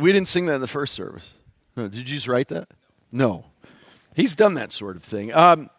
[0.00, 1.28] We didn't sing that in the first service.
[1.76, 2.68] No, did you just write that?
[3.12, 3.44] No.
[4.14, 5.32] He's done that sort of thing.
[5.32, 5.70] Um,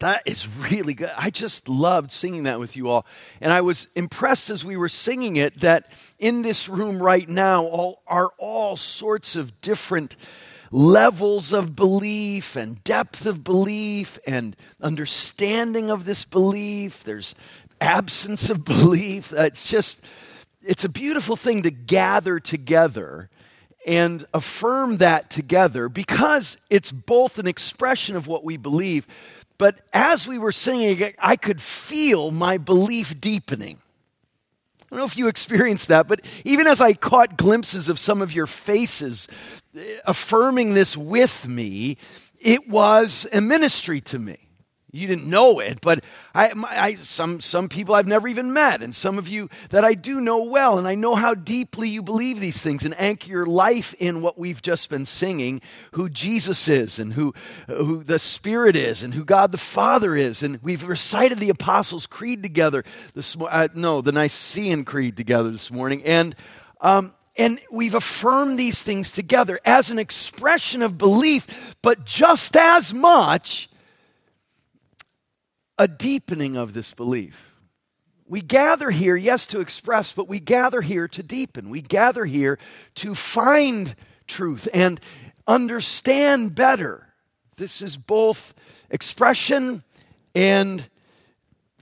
[0.00, 1.10] that is really good.
[1.16, 3.06] I just loved singing that with you all.
[3.40, 7.64] And I was impressed as we were singing it that in this room right now
[7.64, 10.16] all, are all sorts of different
[10.70, 17.04] levels of belief and depth of belief and understanding of this belief.
[17.04, 17.34] There's
[17.80, 19.32] absence of belief.
[19.32, 20.00] It's just,
[20.62, 23.30] it's a beautiful thing to gather together
[23.86, 29.06] and affirm that together because it's both an expression of what we believe,
[29.58, 33.78] but as we were singing, I could feel my belief deepening.
[34.80, 38.20] I don't know if you experienced that, but even as I caught glimpses of some
[38.20, 39.28] of your faces
[39.76, 41.96] eh, affirming this with me,
[42.40, 44.45] it was a ministry to me
[44.92, 46.02] you didn't know it, but
[46.34, 49.94] I, I, some, some people I've never even met, and some of you that I
[49.94, 53.46] do know well, and I know how deeply you believe these things and anchor your
[53.46, 55.60] life in what we've just been singing
[55.92, 57.34] who Jesus is, and who,
[57.66, 60.42] who the Spirit is, and who God the Father is.
[60.42, 65.70] And we've recited the Apostles' Creed together this uh, no, the Nicene Creed together this
[65.70, 66.02] morning.
[66.04, 66.34] And,
[66.80, 72.94] um, and we've affirmed these things together as an expression of belief, but just as
[72.94, 73.68] much
[75.78, 77.52] a deepening of this belief.
[78.28, 81.70] We gather here, yes, to express, but we gather here to deepen.
[81.70, 82.58] We gather here
[82.96, 83.94] to find
[84.26, 85.00] truth and
[85.46, 87.06] understand better.
[87.56, 88.52] This is both
[88.90, 89.84] expression
[90.34, 90.88] and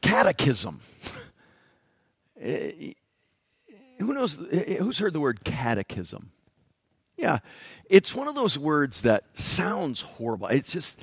[0.01, 0.81] catechism.
[2.41, 2.93] Eh,
[4.01, 4.39] who knows?
[4.51, 6.31] Eh, who's heard the word catechism?
[7.17, 7.39] Yeah,
[7.89, 10.49] it's one of those words that sounds horrible.
[10.49, 10.99] It's just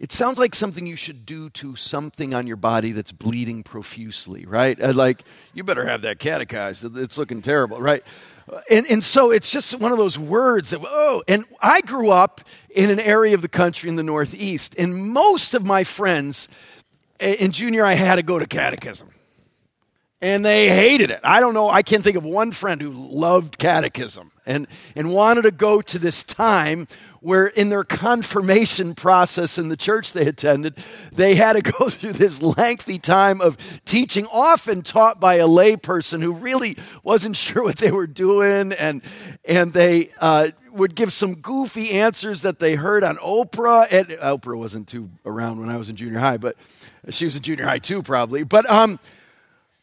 [0.00, 4.46] it sounds like something you should do to something on your body that's bleeding profusely,
[4.46, 4.80] right?
[4.82, 6.96] Uh, like, you better have that catechized.
[6.96, 8.02] It's looking terrible, right?
[8.50, 12.10] Uh, and, and so it's just one of those words that, oh, and I grew
[12.10, 12.40] up
[12.70, 16.48] in an area of the country in the Northeast, and most of my friends
[17.20, 19.10] in junior I had to go to catechism.
[20.22, 21.20] And they hated it.
[21.22, 25.42] I don't know, I can't think of one friend who loved catechism and, and wanted
[25.42, 26.86] to go to this time
[27.20, 30.74] where in their confirmation process in the church they attended,
[31.12, 36.22] they had to go through this lengthy time of teaching, often taught by a layperson
[36.22, 39.02] who really wasn't sure what they were doing, and,
[39.44, 43.86] and they uh, would give some goofy answers that they heard on Oprah.
[43.90, 46.56] And Oprah wasn't too around when I was in junior high, but
[47.10, 48.42] she was in junior high too, probably.
[48.44, 48.98] But um,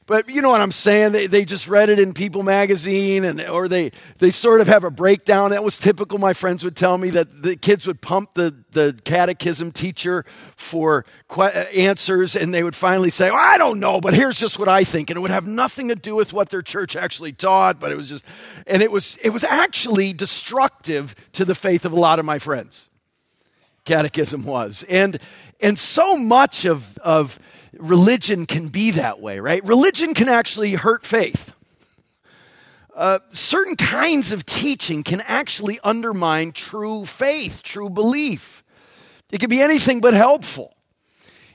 [0.07, 1.11] but you know what I'm saying?
[1.11, 4.85] They, they just read it in People magazine, and, or they, they sort of have
[4.85, 5.51] a breakdown.
[5.51, 6.17] That was typical.
[6.17, 10.23] My friends would tell me that the kids would pump the, the catechism teacher
[10.55, 14.39] for que- uh, answers, and they would finally say, well, I don't know, but here's
[14.39, 15.09] just what I think.
[15.09, 17.97] And it would have nothing to do with what their church actually taught, but it
[17.97, 18.23] was just,
[18.65, 22.39] and it was, it was actually destructive to the faith of a lot of my
[22.39, 22.89] friends.
[23.83, 24.83] Catechism was.
[24.87, 25.19] And,
[25.59, 27.39] and so much of, of,
[27.73, 29.63] religion can be that way, right?
[29.65, 31.53] Religion can actually hurt faith.
[32.95, 38.63] Uh, certain kinds of teaching can actually undermine true faith, true belief.
[39.31, 40.73] It can be anything but helpful.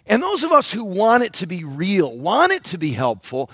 [0.06, 3.50] And those of us who want it to be real, want it to be helpful,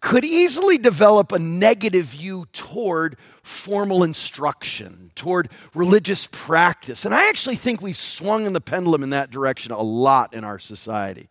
[0.00, 7.04] could easily develop a negative view toward formal instruction, toward religious practice.
[7.04, 10.44] And I actually think we've swung in the pendulum in that direction a lot in
[10.44, 11.28] our society.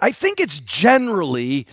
[0.00, 1.66] I think it's generally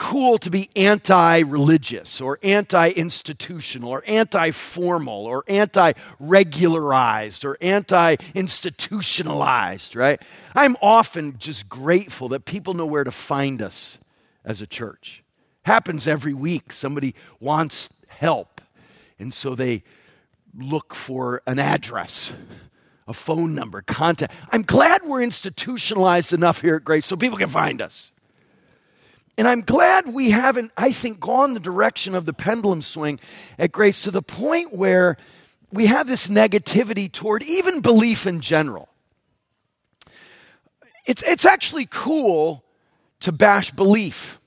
[0.00, 7.58] cool to be anti religious or anti institutional or anti formal or anti regularized or
[7.60, 10.20] anti institutionalized, right?
[10.54, 13.98] I'm often just grateful that people know where to find us
[14.42, 15.22] as a church.
[15.64, 16.72] Happens every week.
[16.72, 18.62] Somebody wants help,
[19.18, 19.82] and so they
[20.58, 22.32] look for an address
[23.10, 24.32] a phone number, contact.
[24.52, 28.12] I'm glad we're institutionalized enough here at Grace so people can find us.
[29.36, 33.18] And I'm glad we haven't, I think, gone the direction of the pendulum swing
[33.58, 35.16] at Grace to the point where
[35.72, 38.88] we have this negativity toward even belief in general.
[41.06, 42.64] It's, it's actually cool
[43.20, 44.40] to bash belief,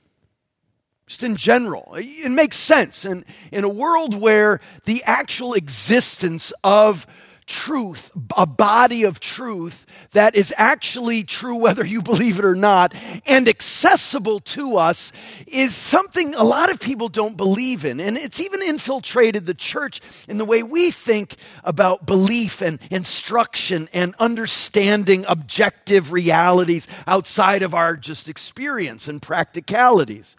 [1.07, 1.95] just in general.
[1.97, 3.03] It makes sense.
[3.03, 7.05] And in a world where the actual existence of
[7.45, 12.93] truth, a body of truth that is actually true whether you believe it or not,
[13.25, 15.11] and accessible to us,
[15.47, 17.99] is something a lot of people don't believe in.
[17.99, 23.89] And it's even infiltrated the church in the way we think about belief and instruction
[23.93, 30.35] and understanding objective realities outside of our just experience and practicalities.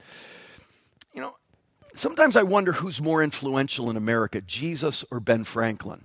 [1.12, 1.36] You know,
[1.94, 6.04] sometimes I wonder who's more influential in America, Jesus or Ben Franklin.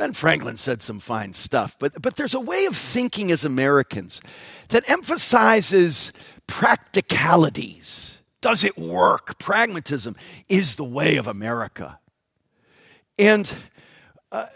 [0.00, 4.22] Ben Franklin said some fine stuff, but, but there's a way of thinking as Americans
[4.68, 6.14] that emphasizes
[6.46, 8.16] practicalities.
[8.40, 9.38] Does it work?
[9.38, 10.16] Pragmatism
[10.48, 11.98] is the way of America.
[13.18, 13.52] And
[14.32, 14.46] uh,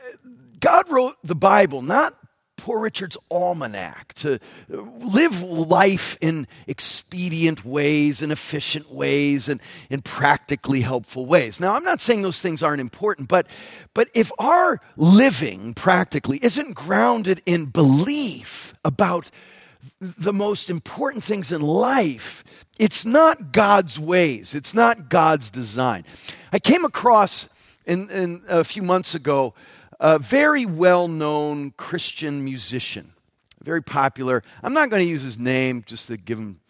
[0.60, 2.16] God wrote the Bible not
[2.56, 9.60] Poor Richard's almanac to live life in expedient ways and efficient ways and
[9.90, 11.60] in practically helpful ways.
[11.60, 13.46] Now, I'm not saying those things aren't important, but,
[13.92, 19.30] but if our living practically isn't grounded in belief about
[20.00, 22.44] the most important things in life,
[22.78, 26.04] it's not God's ways, it's not God's design.
[26.52, 27.48] I came across
[27.86, 29.54] in, in a few months ago
[30.00, 33.12] a very well known Christian musician,
[33.62, 34.42] very popular.
[34.62, 36.60] I'm not going to use his name just to give him,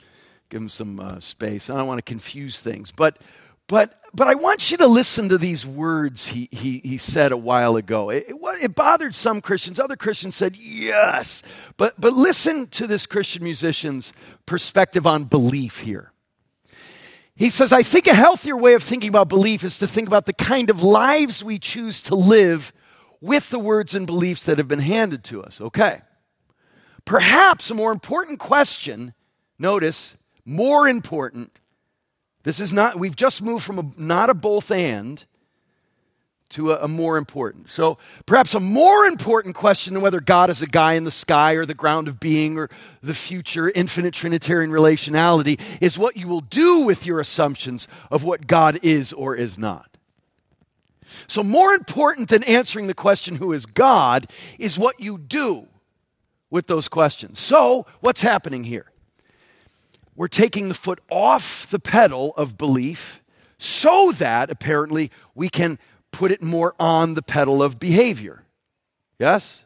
[0.50, 1.71] give him some uh, space.
[1.71, 2.93] I don't want to confuse things.
[2.93, 3.19] But,
[3.67, 7.37] but, but I want you to listen to these words he, he, he said a
[7.37, 8.11] while ago.
[8.11, 9.81] It, it, it bothered some Christians.
[9.81, 11.43] Other Christians said, yes.
[11.77, 14.12] But, but listen to this Christian musician's
[14.47, 16.12] perspective on belief here.
[17.37, 20.27] He says, I think a healthier way of thinking about belief is to think about
[20.27, 22.73] the kind of lives we choose to live
[23.25, 25.59] with the words and beliefs that have been handed to us.
[25.59, 26.03] Okay.
[27.06, 29.15] Perhaps a more important question,
[29.59, 31.59] notice, more important.
[32.43, 35.25] This is not, we've just moved from a, not a both and
[36.50, 37.71] to a, a, more important.
[37.71, 41.55] So perhaps a more important question than whether God is a guy in the sky
[41.55, 42.69] or the ground of being or
[43.03, 48.47] the future infinite Trinitarian relationality is what you will do with your assumptions of what
[48.47, 49.94] God is or is not.
[51.26, 55.69] So, more important than answering the question, who is God, is what you do
[56.50, 57.38] with those questions.
[57.40, 58.87] So, what's happening here?
[60.16, 63.22] We're taking the foot off the pedal of belief
[63.58, 65.78] so that apparently we can
[66.12, 68.44] put it more on the pedal of behavior.
[69.19, 69.64] Yes?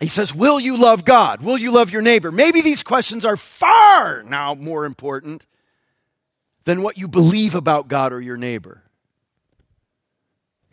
[0.00, 1.42] He says, Will you love God?
[1.42, 2.30] Will you love your neighbor?
[2.30, 5.44] Maybe these questions are far now more important
[6.64, 8.83] than what you believe about God or your neighbor.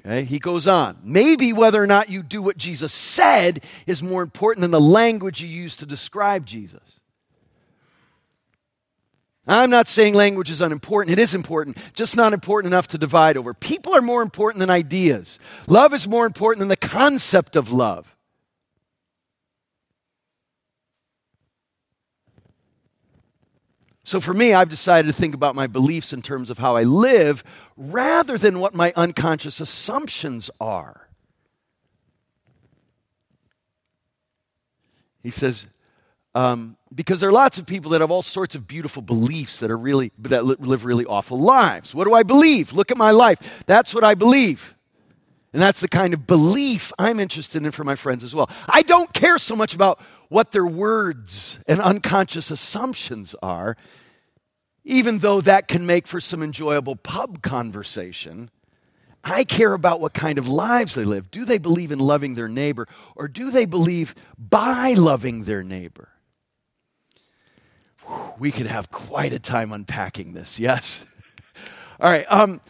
[0.04, 0.98] Okay, he goes on.
[1.04, 5.42] Maybe whether or not you do what Jesus said is more important than the language
[5.42, 7.00] you use to describe Jesus.
[9.48, 11.12] I'm not saying language is unimportant.
[11.18, 13.54] It is important, just not important enough to divide over.
[13.54, 15.40] People are more important than ideas.
[15.68, 18.16] Love is more important than the concept of love.
[24.04, 26.84] So for me, I've decided to think about my beliefs in terms of how I
[26.84, 27.44] live
[27.78, 31.08] rather than what my unconscious assumptions are.
[35.22, 35.68] He says,
[36.34, 39.70] um, because there are lots of people that have all sorts of beautiful beliefs that
[39.70, 41.94] are really that live really awful lives.
[41.94, 42.74] What do I believe?
[42.74, 43.64] Look at my life.
[43.66, 44.76] That's what I believe.
[45.54, 48.50] And that's the kind of belief I'm interested in for my friends as well.
[48.68, 50.00] I don't care so much about
[50.32, 53.76] what their words and unconscious assumptions are
[54.86, 58.50] even though that can make for some enjoyable pub conversation,
[59.26, 61.30] I care about what kind of lives they live.
[61.32, 66.08] Do they believe in loving their neighbor, or do they believe by loving their neighbor?
[68.40, 71.04] We could have quite a time unpacking this, yes?
[72.00, 72.26] All right.
[72.30, 72.62] Um,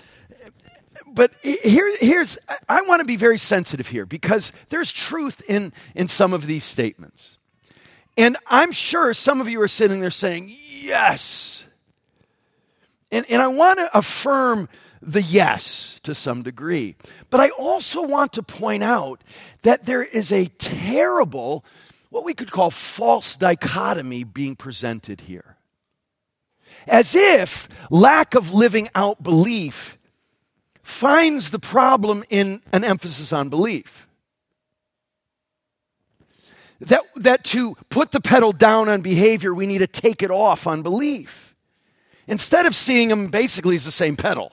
[1.05, 6.07] but here, here's, I want to be very sensitive here because there's truth in, in
[6.07, 7.37] some of these statements.
[8.17, 11.65] And I'm sure some of you are sitting there saying, yes,
[13.11, 14.69] and, and I want to affirm
[15.01, 16.95] the yes to some degree.
[17.29, 19.23] But I also want to point out
[19.63, 21.65] that there is a terrible,
[22.09, 25.57] what we could call false dichotomy being presented here.
[26.87, 29.97] As if lack of living out belief
[30.81, 34.07] finds the problem in an emphasis on belief.
[36.81, 40.65] That, that to put the pedal down on behavior, we need to take it off
[40.65, 41.55] on belief
[42.27, 44.51] instead of seeing them basically as the same pedal.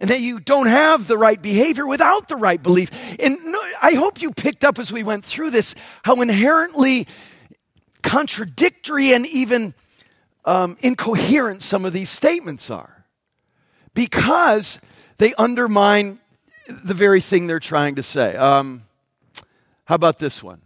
[0.00, 2.90] And that you don't have the right behavior without the right belief.
[3.18, 3.38] And
[3.82, 7.06] I hope you picked up as we went through this how inherently
[8.02, 9.74] contradictory and even
[10.44, 13.04] um, incoherent some of these statements are
[13.92, 14.80] because
[15.18, 16.20] they undermine
[16.68, 18.36] the very thing they're trying to say.
[18.36, 18.84] Um,
[19.84, 20.62] how about this one?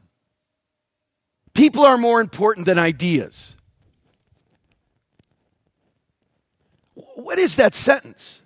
[1.55, 3.57] People are more important than ideas.
[6.95, 8.41] What is that sentence?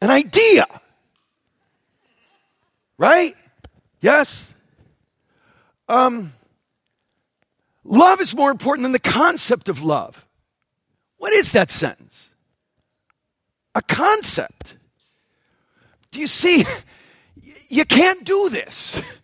[0.00, 0.66] An idea.
[2.98, 3.36] Right?
[4.00, 4.52] Yes?
[5.88, 6.32] Um,
[7.84, 10.26] Love is more important than the concept of love.
[11.18, 12.30] What is that sentence?
[13.74, 14.76] A concept.
[16.10, 16.64] Do you see?
[17.70, 19.02] You can't do this.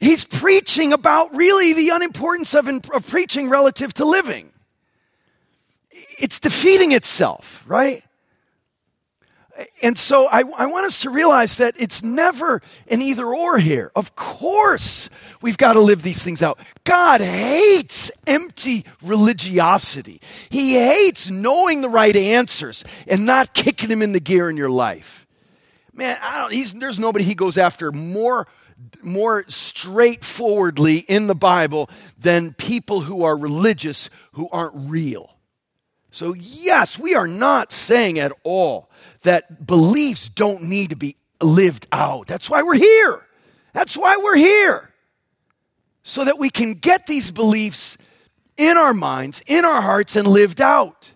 [0.00, 4.50] He's preaching about really the unimportance of, of preaching relative to living.
[6.18, 8.02] It's defeating itself, right?
[9.82, 13.92] And so I, I, want us to realize that it's never an either or here.
[13.94, 15.10] Of course,
[15.42, 16.58] we've got to live these things out.
[16.84, 24.12] God hates empty religiosity, He hates knowing the right answers and not kicking Him in
[24.12, 25.26] the gear in your life.
[25.92, 26.16] Man,
[26.76, 28.46] there's nobody He goes after more
[29.02, 35.36] more straightforwardly in the Bible than people who are religious who aren't real.
[36.10, 38.90] So, yes, we are not saying at all
[39.22, 42.26] that beliefs don't need to be lived out.
[42.26, 43.26] That's why we're here.
[43.72, 44.90] That's why we're here.
[46.02, 47.96] So that we can get these beliefs
[48.56, 51.12] in our minds, in our hearts, and lived out.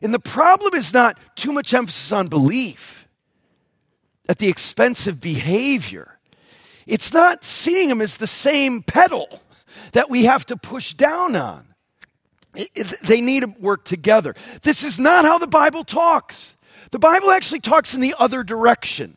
[0.00, 3.08] And the problem is not too much emphasis on belief
[4.28, 6.18] at the expense of behavior.
[6.86, 9.40] It's not seeing them as the same pedal
[9.92, 11.66] that we have to push down on.
[13.04, 14.34] They need to work together.
[14.62, 16.56] This is not how the Bible talks.
[16.90, 19.16] The Bible actually talks in the other direction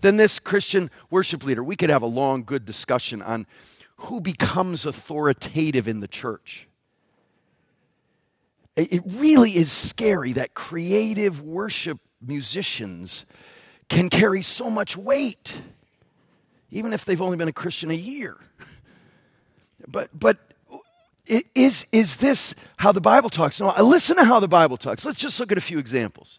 [0.00, 1.64] than this Christian worship leader.
[1.64, 3.46] We could have a long, good discussion on
[3.96, 6.68] who becomes authoritative in the church.
[8.76, 13.26] It really is scary that creative worship musicians
[13.88, 15.60] can carry so much weight
[16.70, 18.36] even if they've only been a Christian a year.
[19.86, 20.38] But, but
[21.54, 23.60] is, is this how the Bible talks?
[23.60, 25.04] No, listen to how the Bible talks.
[25.04, 26.38] Let's just look at a few examples.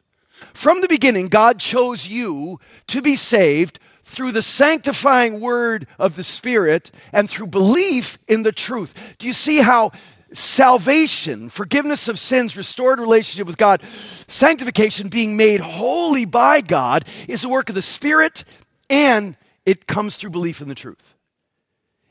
[0.53, 6.23] From the beginning, God chose you to be saved through the sanctifying word of the
[6.23, 8.93] Spirit and through belief in the truth.
[9.19, 9.91] Do you see how
[10.33, 13.81] salvation, forgiveness of sins, restored relationship with God,
[14.27, 18.43] sanctification, being made holy by God, is the work of the Spirit
[18.89, 19.35] and
[19.65, 21.15] it comes through belief in the truth.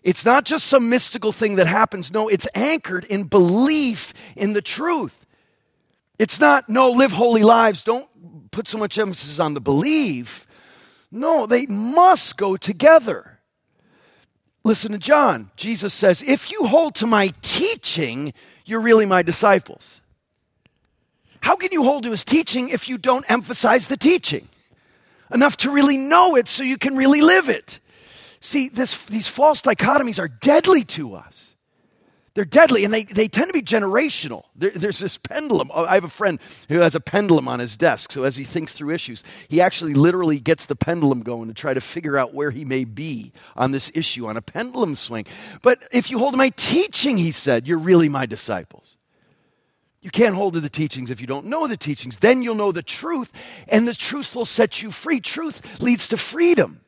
[0.02, 2.10] It's not just some mystical thing that happens.
[2.12, 5.26] No, it's anchored in belief in the truth.
[6.18, 7.82] It's not, no, live holy lives.
[7.82, 10.46] Don't put so much emphasis on the belief.
[11.10, 13.38] No, they must go together.
[14.64, 15.50] Listen to John.
[15.56, 18.32] Jesus says, If you hold to my teaching,
[18.64, 20.00] you're really my disciples.
[21.42, 24.48] How can you hold to his teaching if you don't emphasize the teaching?
[25.32, 27.80] Enough to really know it so you can really live it.
[28.40, 31.50] See, this, these false dichotomies are deadly to us.
[32.34, 34.44] They're deadly and they, they tend to be generational.
[34.54, 35.70] There, there's this pendulum.
[35.74, 38.12] Oh, I have a friend who has a pendulum on his desk.
[38.12, 41.74] So as he thinks through issues, he actually literally gets the pendulum going to try
[41.74, 45.26] to figure out where he may be on this issue on a pendulum swing.
[45.60, 48.96] But if you hold my teaching, he said, you're really my disciples.
[50.02, 52.18] You can't hold to the teachings if you don't know the teachings.
[52.18, 53.30] Then you'll know the truth,
[53.68, 55.20] and the truth will set you free.
[55.20, 56.80] Truth leads to freedom.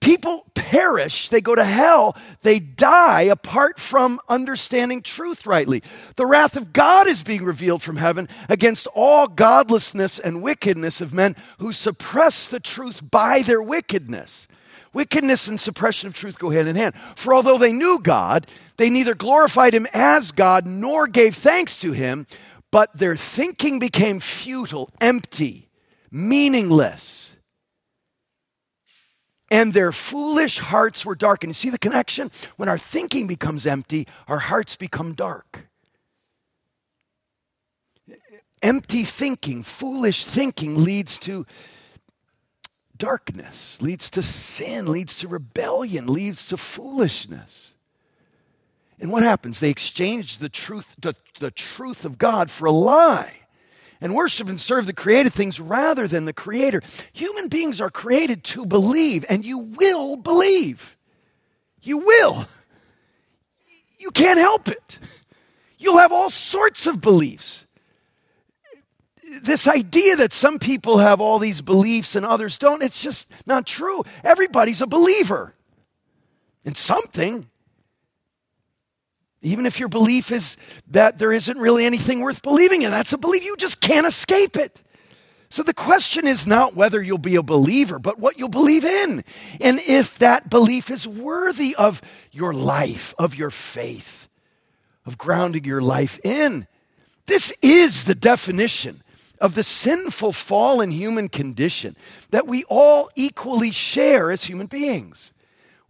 [0.00, 5.80] People perish, they go to hell, they die apart from understanding truth rightly.
[6.16, 11.14] The wrath of God is being revealed from heaven against all godlessness and wickedness of
[11.14, 14.48] men who suppress the truth by their wickedness.
[14.92, 16.94] Wickedness and suppression of truth go hand in hand.
[17.16, 18.46] For although they knew God,
[18.76, 22.26] they neither glorified him as God nor gave thanks to him,
[22.70, 25.68] but their thinking became futile, empty,
[26.10, 27.36] meaningless.
[29.50, 31.50] And their foolish hearts were darkened.
[31.50, 32.30] You see the connection?
[32.56, 35.68] When our thinking becomes empty, our hearts become dark.
[38.62, 41.44] Empty thinking, foolish thinking leads to
[43.02, 47.74] darkness, leads to sin, leads to rebellion, leads to foolishness.
[49.00, 49.58] And what happens?
[49.58, 53.40] They exchange the truth, the, the truth of God for a lie
[54.00, 56.80] and worship and serve the created things rather than the creator.
[57.12, 60.96] Human beings are created to believe, and you will believe.
[61.82, 62.46] You will.
[63.98, 65.00] You can't help it.
[65.76, 67.64] You'll have all sorts of beliefs
[69.42, 73.66] this idea that some people have all these beliefs and others don't, it's just not
[73.66, 74.04] true.
[74.22, 75.54] Everybody's a believer
[76.64, 77.46] in something.
[79.40, 80.56] Even if your belief is
[80.88, 83.42] that there isn't really anything worth believing in, that's a belief.
[83.42, 84.82] You just can't escape it.
[85.50, 89.22] So the question is not whether you'll be a believer, but what you'll believe in.
[89.60, 94.28] And if that belief is worthy of your life, of your faith,
[95.04, 96.66] of grounding your life in.
[97.26, 99.01] This is the definition
[99.42, 101.96] of the sinful fallen human condition
[102.30, 105.32] that we all equally share as human beings.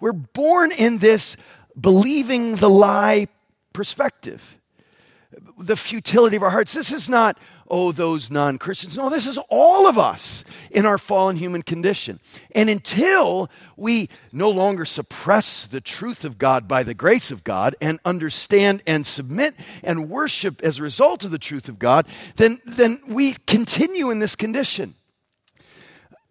[0.00, 1.36] We're born in this
[1.78, 3.28] believing the lie
[3.74, 4.58] perspective.
[5.58, 6.72] The futility of our hearts.
[6.72, 8.96] This is not, oh, those non Christians.
[8.96, 12.20] No, this is all of us in our fallen human condition.
[12.54, 17.74] And until we no longer suppress the truth of God by the grace of God
[17.80, 22.60] and understand and submit and worship as a result of the truth of God, then,
[22.64, 24.94] then we continue in this condition.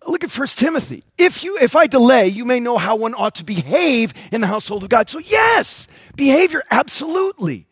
[0.07, 1.03] Look at 1 Timothy.
[1.17, 4.47] If you if I delay, you may know how one ought to behave in the
[4.47, 5.09] household of God.
[5.09, 7.67] So yes, behavior absolutely.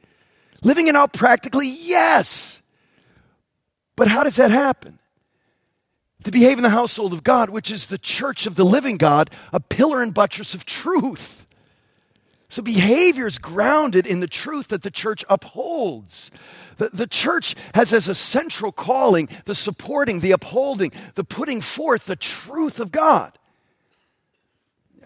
[0.61, 2.58] Living it out practically, yes.
[3.99, 4.97] But how does that happen?
[6.23, 9.29] To behave in the household of God, which is the church of the living God,
[9.51, 11.45] a pillar and buttress of truth.
[12.47, 16.31] So behavior is grounded in the truth that the church upholds.
[16.77, 22.05] The, the church has as a central calling the supporting, the upholding, the putting forth
[22.05, 23.37] the truth of God.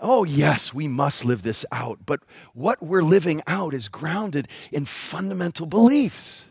[0.02, 2.20] Oh, yes, we must live this out, but
[2.54, 6.46] what we're living out is grounded in fundamental beliefs.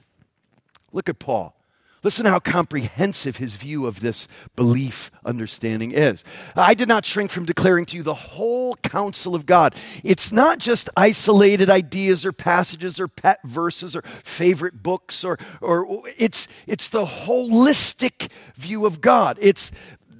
[0.91, 1.55] Look at Paul.
[2.05, 6.25] Listen how comprehensive his view of this belief understanding is.
[6.57, 9.75] I did not shrink from declaring to you the whole counsel of God.
[10.03, 16.03] It's not just isolated ideas or passages or pet verses or favorite books or, or
[16.19, 19.39] it's, it's the holistic view of God.
[19.41, 19.71] It's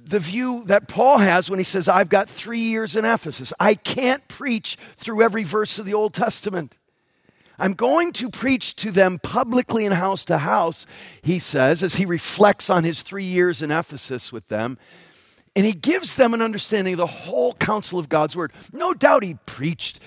[0.05, 3.51] the view that Paul has when he says, I've got three years in Ephesus.
[3.59, 6.75] I can't preach through every verse of the Old Testament.
[7.59, 10.85] I'm going to preach to them publicly and house to house,
[11.21, 14.77] he says, as he reflects on his three years in Ephesus with them.
[15.55, 18.51] And he gives them an understanding of the whole counsel of God's word.
[18.71, 19.99] No doubt he preached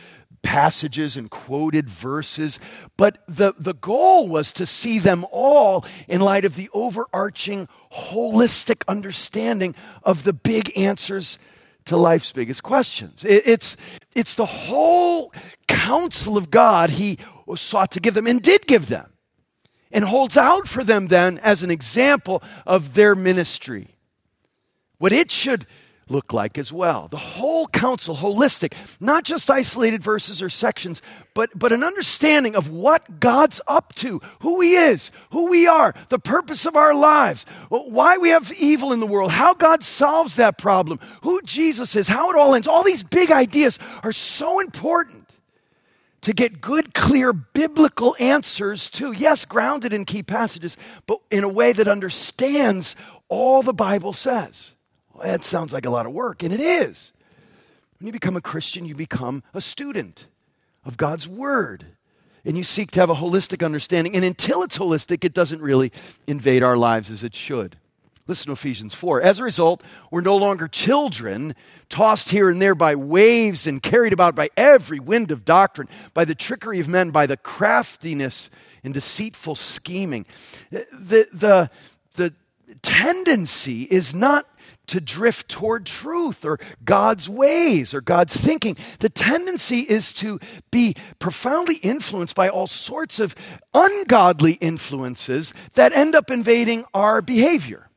[0.42, 2.60] passages and quoted verses,
[2.96, 8.82] but the, the goal was to see them all in light of the overarching, holistic
[8.86, 11.38] understanding of the big answers
[11.84, 13.24] to life's biggest questions.
[13.24, 13.76] It, it's,
[14.14, 15.32] it's the whole
[15.68, 17.18] counsel of God he
[17.54, 19.12] sought to give them and did give them,
[19.92, 23.96] and holds out for them then as an example of their ministry.
[24.98, 25.66] What it should
[26.08, 27.08] look like as well.
[27.08, 31.02] The whole counsel, holistic, not just isolated verses or sections,
[31.34, 35.94] but, but an understanding of what God's up to, who He is, who we are,
[36.08, 40.36] the purpose of our lives, why we have evil in the world, how God solves
[40.36, 42.68] that problem, who Jesus is, how it all ends.
[42.68, 45.25] All these big ideas are so important
[46.26, 49.12] to get good, clear biblical answers to.
[49.12, 52.96] Yes, grounded in key passages, but in a way that understands
[53.28, 54.72] all the Bible says.
[55.14, 57.12] Well, that sounds like a lot of work, and it is.
[58.00, 60.26] When you become a Christian, you become a student
[60.84, 61.86] of God's Word.
[62.44, 64.16] And you seek to have a holistic understanding.
[64.16, 65.92] And until it's holistic, it doesn't really
[66.26, 67.76] invade our lives as it should.
[68.28, 69.22] Listen to Ephesians 4.
[69.22, 71.54] As a result, we're no longer children,
[71.88, 76.24] tossed here and there by waves and carried about by every wind of doctrine, by
[76.24, 78.50] the trickery of men, by the craftiness
[78.82, 80.26] and deceitful scheming.
[80.70, 81.70] The, the,
[82.14, 82.34] the
[82.82, 84.46] tendency is not
[84.88, 88.76] to drift toward truth or God's ways or God's thinking.
[88.98, 90.40] The tendency is to
[90.72, 93.36] be profoundly influenced by all sorts of
[93.72, 97.88] ungodly influences that end up invading our behavior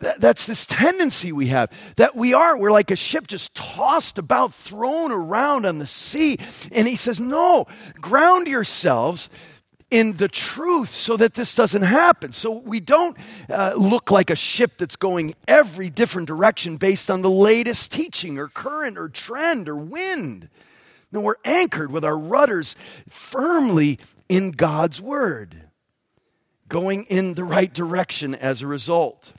[0.00, 4.54] that's this tendency we have that we are we're like a ship just tossed about
[4.54, 6.38] thrown around on the sea.
[6.72, 7.66] And he says no
[8.00, 9.28] ground yourselves
[9.90, 12.32] in the truth so that this doesn't happen.
[12.32, 13.16] So we don't
[13.48, 18.38] uh, look like a ship that's going every different direction based on the latest teaching
[18.38, 20.48] or current or trend or wind.
[21.12, 22.76] No we're anchored with our rudders
[23.08, 25.62] firmly in god's word
[26.68, 29.32] going in the right direction as a result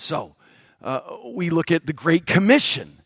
[0.00, 0.34] so,
[0.82, 3.02] uh, we look at the Great Commission,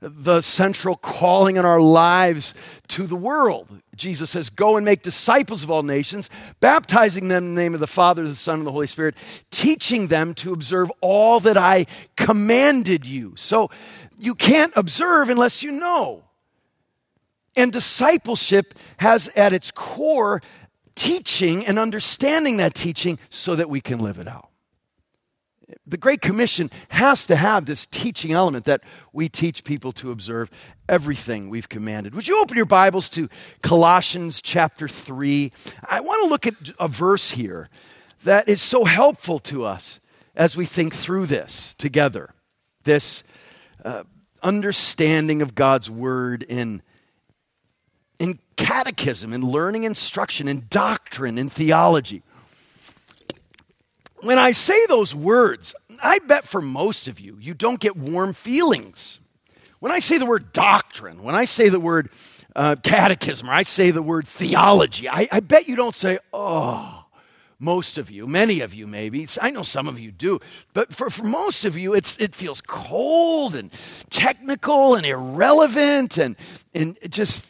[0.00, 2.54] the central calling in our lives
[2.88, 3.82] to the world.
[3.96, 6.30] Jesus says, Go and make disciples of all nations,
[6.60, 9.16] baptizing them in the name of the Father, the Son, and the Holy Spirit,
[9.50, 13.32] teaching them to observe all that I commanded you.
[13.36, 13.68] So,
[14.16, 16.22] you can't observe unless you know.
[17.56, 20.42] And discipleship has at its core
[20.94, 24.50] teaching and understanding that teaching so that we can live it out
[25.86, 30.50] the Great Commission has to have this teaching element that we teach people to observe
[30.88, 32.14] everything we've commanded.
[32.14, 33.28] Would you open your Bibles to
[33.62, 35.52] Colossians chapter 3?
[35.88, 37.68] I want to look at a verse here
[38.24, 40.00] that is so helpful to us
[40.34, 42.34] as we think through this together.
[42.82, 43.22] This
[43.84, 44.02] uh,
[44.42, 46.82] understanding of God's Word in,
[48.18, 52.22] in catechism, in learning instruction, in doctrine, in theology
[54.20, 58.32] when I say those words, I bet for most of you, you don't get warm
[58.32, 59.18] feelings.
[59.78, 62.10] When I say the word doctrine, when I say the word
[62.54, 67.04] uh, catechism or I say the word theology, I, I bet you don't say, oh,
[67.58, 69.26] most of you, many of you maybe.
[69.40, 70.40] I know some of you do.
[70.74, 73.70] But for, for most of you, it's, it feels cold and
[74.10, 76.36] technical and irrelevant and,
[76.74, 77.46] and it just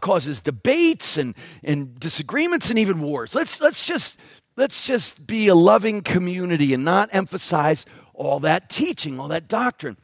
[0.00, 3.34] causes debates and, and disagreements and even wars.
[3.34, 4.16] Let's, let's, just,
[4.56, 9.96] let's just be a loving community and not emphasize all that teaching, all that doctrine.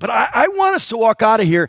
[0.00, 1.68] But I, I want us to walk out of here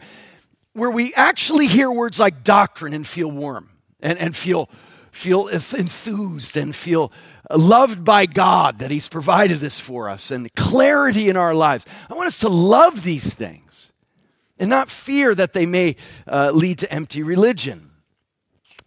[0.72, 4.70] where we actually hear words like doctrine and feel warm and, and feel
[5.12, 7.12] feel enthused and feel
[7.52, 11.86] loved by God that He's provided this for us and clarity in our lives.
[12.10, 13.92] I want us to love these things
[14.58, 17.92] and not fear that they may uh, lead to empty religion.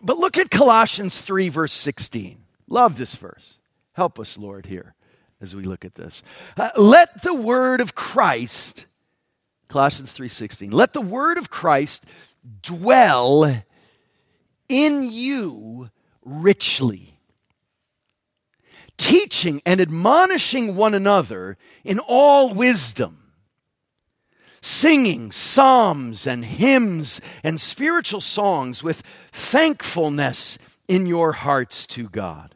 [0.03, 2.39] But look at Colossians 3, verse 16.
[2.69, 3.59] Love this verse.
[3.93, 4.95] Help us, Lord, here
[5.41, 6.23] as we look at this.
[6.57, 8.87] Uh, let the word of Christ,
[9.69, 12.05] Colossians 3:16, let the word of Christ
[12.63, 13.63] dwell
[14.69, 15.91] in you
[16.25, 17.21] richly,
[18.97, 23.33] teaching and admonishing one another in all wisdom,
[24.61, 32.55] singing psalms and hymns and spiritual songs with thankfulness in your hearts to God.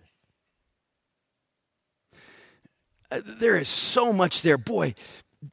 [2.14, 2.18] Uh,
[3.10, 4.58] Uh, there is so much there.
[4.58, 4.94] Boy,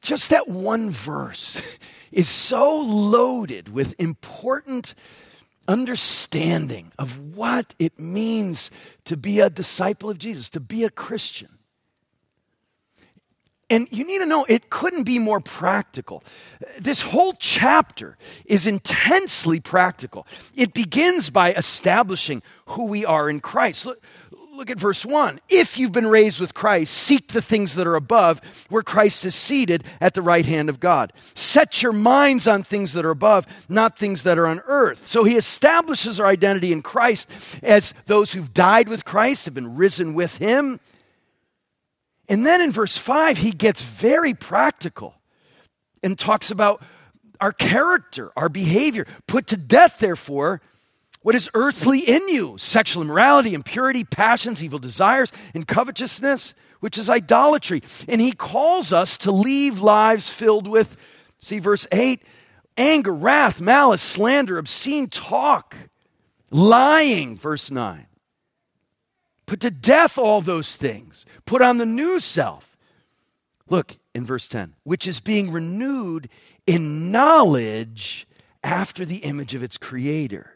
[0.02, 1.78] just that one verse
[2.12, 4.94] is so loaded with important
[5.66, 8.70] understanding of what it means
[9.04, 11.58] to be a disciple of Jesus, to be a Christian.
[13.70, 16.24] And you need to know it couldn't be more practical.
[16.78, 18.16] This whole chapter
[18.46, 20.26] is intensely practical.
[20.54, 23.84] It begins by establishing who we are in Christ.
[23.84, 24.02] Look,
[24.58, 25.38] Look at verse 1.
[25.48, 29.36] If you've been raised with Christ, seek the things that are above, where Christ is
[29.36, 31.12] seated at the right hand of God.
[31.36, 35.06] Set your minds on things that are above, not things that are on earth.
[35.06, 39.76] So he establishes our identity in Christ as those who've died with Christ, have been
[39.76, 40.80] risen with him.
[42.28, 45.14] And then in verse 5, he gets very practical
[46.02, 46.82] and talks about
[47.40, 49.06] our character, our behavior.
[49.28, 50.60] Put to death, therefore,
[51.28, 57.10] what is earthly in you sexual immorality, impurity, passions, evil desires, and covetousness, which is
[57.10, 57.82] idolatry.
[58.08, 60.96] And he calls us to leave lives filled with,
[61.36, 62.22] see verse 8,
[62.78, 65.76] anger, wrath, malice, slander, obscene talk,
[66.50, 68.06] lying, verse 9.
[69.44, 71.26] Put to death all those things.
[71.44, 72.74] Put on the new self.
[73.68, 76.30] Look in verse 10, which is being renewed
[76.66, 78.26] in knowledge
[78.64, 80.54] after the image of its creator.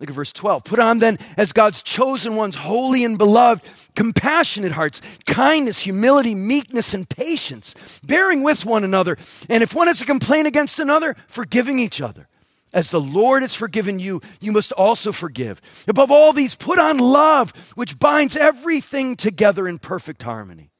[0.00, 0.64] Look at verse 12.
[0.64, 3.62] Put on then, as God's chosen ones, holy and beloved,
[3.94, 9.18] compassionate hearts, kindness, humility, meekness, and patience, bearing with one another.
[9.50, 12.28] And if one has a complaint against another, forgiving each other.
[12.72, 15.60] As the Lord has forgiven you, you must also forgive.
[15.86, 20.70] Above all these, put on love, which binds everything together in perfect harmony.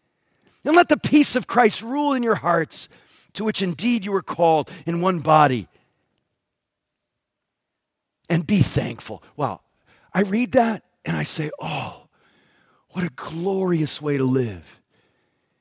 [0.64, 2.88] And let the peace of Christ rule in your hearts,
[3.34, 5.68] to which indeed you were called in one body
[8.30, 9.22] and be thankful.
[9.36, 9.60] Wow.
[10.14, 12.06] I read that and I say, oh,
[12.90, 14.80] what a glorious way to live.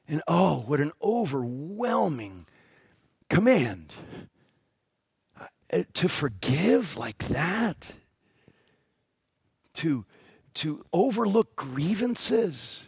[0.07, 2.45] And oh, what an overwhelming
[3.29, 3.93] command.
[5.71, 7.91] Uh, to forgive like that,
[9.75, 10.05] to,
[10.55, 12.87] to overlook grievances.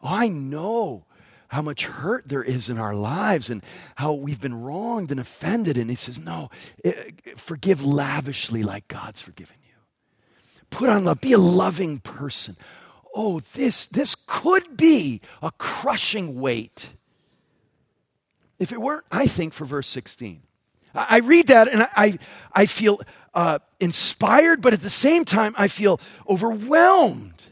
[0.00, 1.06] Oh, I know
[1.54, 3.62] how much hurt there is in our lives and
[3.94, 5.78] how we've been wronged and offended.
[5.78, 6.50] And he says, No,
[6.84, 9.76] eh, forgive lavishly like God's forgiven you.
[10.70, 12.56] Put on love, be a loving person.
[13.14, 16.88] Oh, this, this could be a crushing weight.
[18.58, 20.42] If it weren't, I think, for verse 16.
[20.92, 22.18] I, read that and I,
[22.52, 23.00] I feel
[23.32, 27.46] uh, inspired, but at the same time, I feel overwhelmed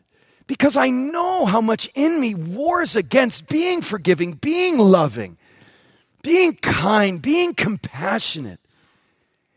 [0.53, 5.39] because I know how much in me wars against being forgiving, being loving,
[6.21, 8.61] being kind, being compassionate.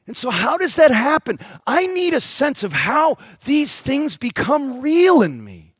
[0.08, 1.38] And so, how does that happen?
[1.68, 5.74] I need a sense of how these things become real in me.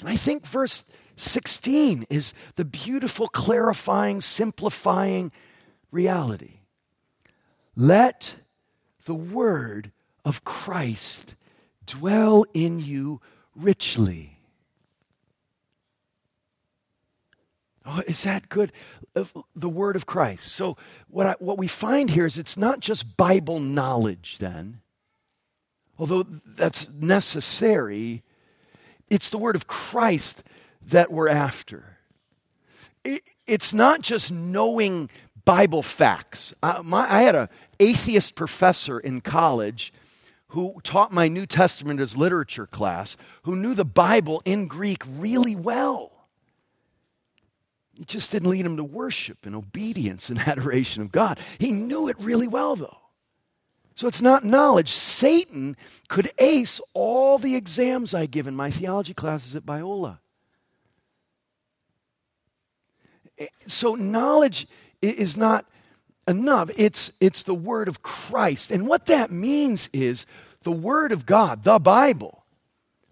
[0.00, 0.84] And I think verse
[1.16, 5.32] 16 is the beautiful, clarifying, simplifying
[5.90, 6.60] reality.
[7.76, 8.36] Let
[9.04, 9.92] the word
[10.24, 11.34] of Christ
[11.84, 13.20] dwell in you
[13.54, 14.38] richly.
[17.86, 18.72] Oh, is that good?
[19.54, 20.48] The word of Christ.
[20.48, 20.76] So,
[21.08, 24.80] what, I, what we find here is it's not just Bible knowledge, then,
[25.98, 28.22] although that's necessary,
[29.10, 30.42] it's the word of Christ
[30.86, 31.98] that we're after.
[33.04, 35.10] It, it's not just knowing
[35.44, 36.54] Bible facts.
[36.62, 39.92] I, my, I had an atheist professor in college
[40.54, 45.56] who taught my New Testament as literature class who knew the Bible in Greek really
[45.56, 46.12] well.
[48.00, 51.40] It just didn't lead him to worship and obedience and adoration of God.
[51.58, 52.98] He knew it really well, though.
[53.96, 54.90] So it's not knowledge.
[54.90, 60.18] Satan could ace all the exams I give in my theology classes at Biola.
[63.38, 64.68] Eh, so knowledge
[65.02, 65.66] is not
[66.26, 66.70] enough.
[66.76, 68.70] It's, it's the word of Christ.
[68.70, 70.26] And what that means is
[70.62, 72.44] the word of God, the Bible,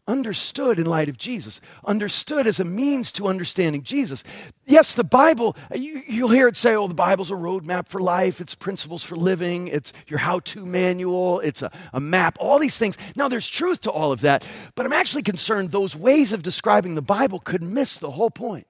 [0.09, 4.25] understood in light of Jesus, understood as a means to understanding Jesus.
[4.67, 8.41] Yes, the Bible, you, will hear it say, oh, the Bible's a roadmap for life,
[8.41, 12.77] it's principles for living, it's your how to manual, it's a, a map, all these
[12.79, 12.99] things.
[13.15, 14.45] Now, there's truth to all of that,
[14.75, 18.67] but I'm actually concerned those ways of describing the Bible could miss the whole point,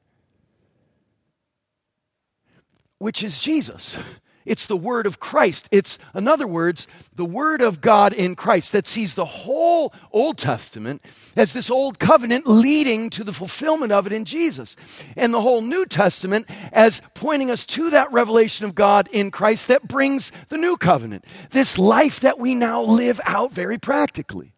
[2.99, 3.97] which is Jesus.
[4.45, 5.69] It's the word of Christ.
[5.71, 10.39] It's, in other words, the word of God in Christ that sees the whole Old
[10.39, 11.03] Testament
[11.37, 14.77] as this old covenant leading to the fulfillment of it in Jesus.
[15.17, 19.69] And the whole New Testament as pointing us to that revelation of God in Christ
[19.69, 24.53] that brings the new covenant, this life that we now live out very practically.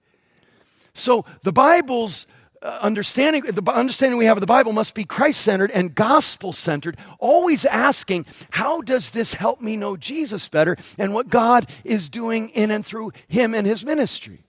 [0.94, 2.26] So the Bible's
[2.64, 6.96] understanding, the understanding we have of the Bible must be Christ centered and gospel centered,
[7.18, 12.48] always asking, how does this help me know Jesus better and what God is doing
[12.50, 14.44] in and through him and his ministry?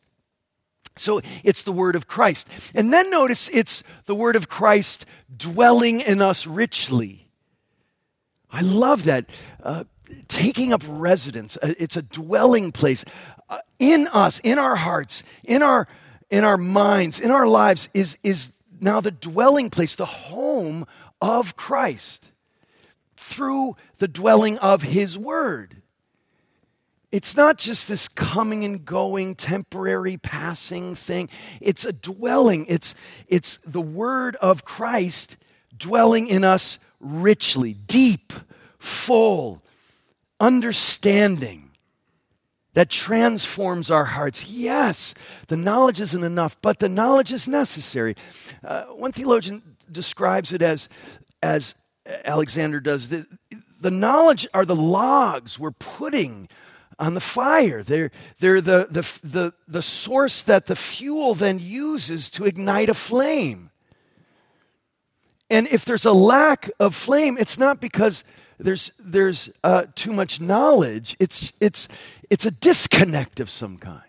[0.97, 2.47] So it's the word of Christ.
[2.73, 7.27] And then notice it's the word of Christ dwelling in us richly.
[8.49, 9.25] I love that.
[9.61, 9.83] Uh,
[10.29, 13.03] taking up residence, uh, it's a dwelling place
[13.49, 15.87] uh, in us, in our hearts, in our
[16.29, 20.85] in our minds, in our lives, is, is now the dwelling place, the home
[21.21, 22.29] of Christ
[23.15, 25.81] through the dwelling of His Word.
[27.11, 31.29] It's not just this coming and going, temporary passing thing.
[31.61, 32.65] It's a dwelling.
[32.67, 32.93] It's,
[33.27, 35.37] it's the Word of Christ
[35.77, 38.33] dwelling in us richly, deep,
[38.77, 39.63] full,
[40.39, 41.64] understanding
[42.75, 44.47] that transforms our hearts.
[44.47, 45.15] Yes,
[45.47, 48.15] the knowledge isn't enough, but the knowledge is necessary.
[48.63, 50.87] Uh, one theologian describes it as,
[51.41, 51.73] as
[52.25, 53.25] Alexander does, the,
[53.79, 56.49] the knowledge are the logs we're putting
[56.99, 57.81] on the fire.
[57.81, 62.93] They're, they're the, the, the, the source that the fuel then uses to ignite a
[62.93, 63.71] flame.
[65.49, 68.23] And if there's a lack of flame, it's not because
[68.57, 71.87] there's, there's uh, too much knowledge, it's, it's,
[72.29, 74.01] it's a disconnect of some kind.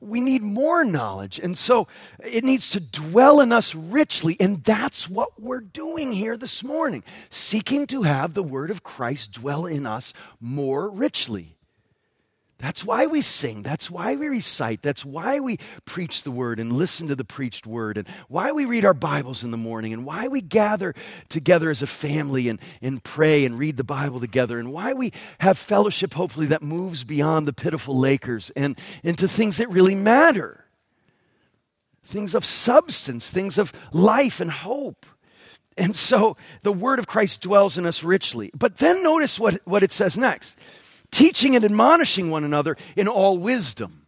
[0.00, 1.38] We need more knowledge.
[1.38, 1.88] And so
[2.24, 4.36] it needs to dwell in us richly.
[4.40, 9.32] And that's what we're doing here this morning, seeking to have the word of Christ
[9.32, 11.56] dwell in us more richly.
[12.64, 13.62] That's why we sing.
[13.62, 14.80] That's why we recite.
[14.80, 18.64] That's why we preach the word and listen to the preached word, and why we
[18.64, 20.94] read our Bibles in the morning, and why we gather
[21.28, 25.12] together as a family and, and pray and read the Bible together, and why we
[25.40, 30.64] have fellowship, hopefully, that moves beyond the pitiful Lakers and into things that really matter
[32.02, 35.04] things of substance, things of life and hope.
[35.76, 38.50] And so the word of Christ dwells in us richly.
[38.54, 40.58] But then notice what, what it says next
[41.14, 44.06] teaching and admonishing one another in all wisdom.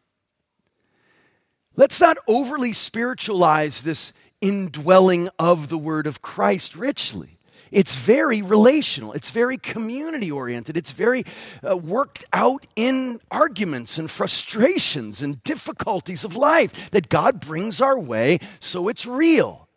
[1.77, 7.39] Let's not overly spiritualize this indwelling of the word of Christ richly.
[7.71, 9.13] It's very relational.
[9.13, 10.77] It's very community oriented.
[10.77, 11.25] It's very
[11.69, 17.99] uh, worked out in arguments and frustrations and difficulties of life that God brings our
[17.99, 19.69] way so it's real.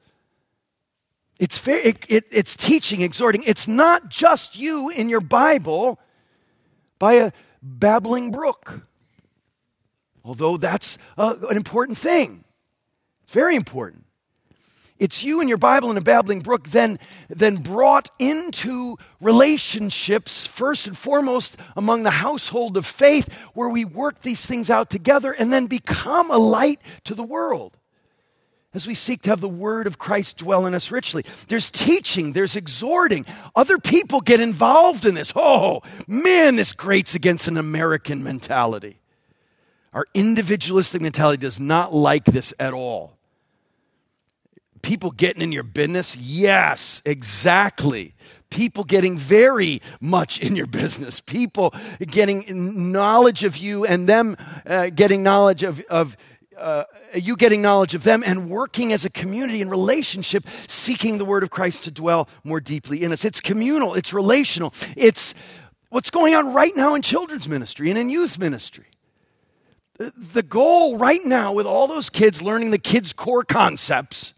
[1.40, 3.44] It's, very, it, it, it's teaching, exhorting.
[3.46, 6.00] It's not just you in your Bible
[7.00, 7.32] by a
[7.62, 8.82] babbling brook.
[10.24, 12.44] Although that's uh, an important thing,
[13.24, 14.06] it's very important.
[15.00, 20.88] It's you and your Bible in a babbling brook, then, then brought into relationships, first
[20.88, 25.54] and foremost among the household of faith, where we work these things out together and
[25.54, 27.79] then become a light to the world
[28.74, 31.26] as we seek to have the word of Christ dwell in us richly.
[31.48, 33.26] There's teaching, there's exhorting.
[33.56, 35.34] Other people get involved in this.
[35.36, 39.00] Oh, man, this grates against an American mentality.
[39.94, 43.18] Our individualistic mentality does not like this at all.
[44.84, 46.16] People getting in your business?
[46.16, 48.14] Yes, exactly.
[48.50, 51.20] People getting very much in your business.
[51.20, 56.16] People getting knowledge of you and them uh, getting knowledge of, of
[56.60, 61.26] uh, you getting knowledge of them and working as a community in relationship, seeking the
[61.26, 63.26] word of Christ to dwell more deeply in us.
[63.26, 65.34] It's communal, it's relational, it's
[65.90, 68.86] what's going on right now in children's ministry and in youth ministry.
[69.98, 74.34] The goal right now with all those kids learning the kids' core concepts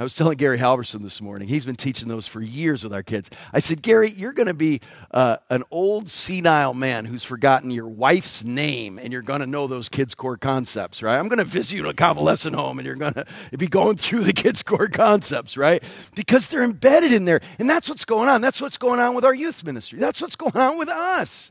[0.00, 3.02] I was telling Gary Halverson this morning, he's been teaching those for years with our
[3.02, 3.28] kids.
[3.52, 7.86] I said, Gary, you're going to be uh, an old senile man who's forgotten your
[7.86, 11.18] wife's name and you're going to know those kids' core concepts, right?
[11.18, 13.26] I'm going to visit you in a convalescent home and you're going to
[13.58, 15.84] be going through the kids' core concepts, right?
[16.14, 17.42] Because they're embedded in there.
[17.58, 18.40] And that's what's going on.
[18.40, 19.98] That's what's going on with our youth ministry.
[19.98, 21.50] That's what's going on with us.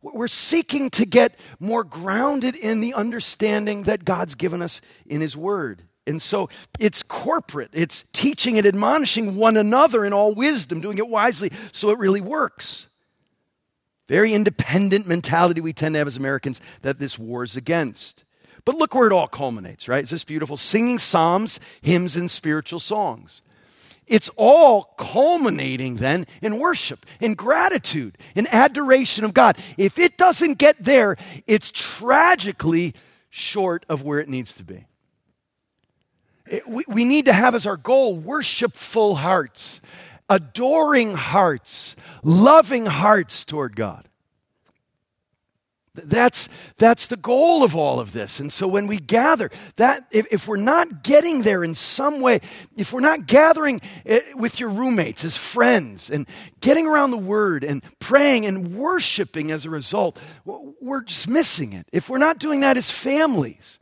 [0.00, 5.36] We're seeking to get more grounded in the understanding that God's given us in His
[5.36, 5.82] Word.
[6.08, 6.48] And so
[6.80, 11.90] it's corporate, it's teaching and admonishing one another in all wisdom, doing it wisely so
[11.90, 12.86] it really works.
[14.08, 18.24] Very independent mentality we tend to have as Americans that this war's against.
[18.64, 20.02] But look where it all culminates, right?
[20.02, 20.56] Is this beautiful?
[20.56, 23.42] Singing psalms, hymns, and spiritual songs.
[24.06, 29.58] It's all culminating then in worship, in gratitude, in adoration of God.
[29.76, 31.16] If it doesn't get there,
[31.46, 32.94] it's tragically
[33.28, 34.87] short of where it needs to be
[36.66, 39.80] we, we need to have as our goal worshipful hearts,
[40.28, 44.08] adoring hearts, loving hearts toward God.
[46.04, 48.40] That's, that's the goal of all of this.
[48.40, 52.40] And so when we gather, that if, if we're not getting there in some way,
[52.76, 56.26] if we're not gathering eh, with your roommates as friends and
[56.60, 61.88] getting around the word and praying and worshiping as a result, we're just missing it.
[61.92, 63.80] If we're not doing that as families,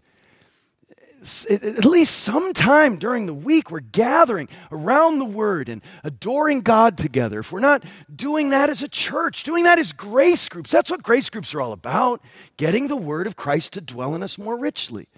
[1.51, 7.41] at least sometime during the week, we're gathering around the Word and adoring God together.
[7.41, 7.85] If we're not
[8.15, 11.61] doing that as a church, doing that as grace groups, that's what grace groups are
[11.61, 12.23] all about
[12.57, 15.09] getting the Word of Christ to dwell in us more richly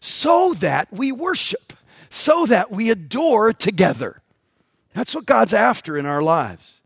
[0.00, 1.72] so that we worship,
[2.10, 4.22] so that we adore together.
[4.94, 6.80] That's what God's after in our lives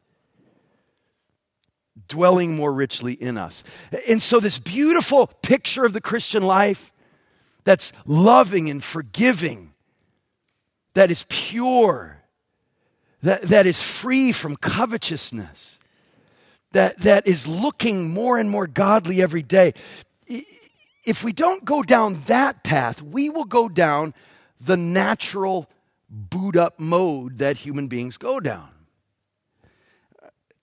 [2.08, 3.62] dwelling more richly in us.
[4.08, 6.92] And so, this beautiful picture of the Christian life
[7.64, 9.72] that's loving and forgiving,
[10.94, 12.22] that is pure,
[13.22, 15.78] that, that is free from covetousness,
[16.72, 19.74] that, that is looking more and more godly every day.
[21.04, 24.14] If we don't go down that path, we will go down
[24.60, 25.68] the natural
[26.08, 28.68] boot up mode that human beings go down.